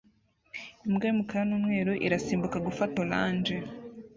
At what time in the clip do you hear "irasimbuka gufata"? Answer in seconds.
2.05-2.95